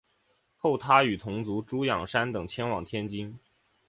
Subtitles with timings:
[0.55, 3.37] 后他与同族朱仰山等迁往天津。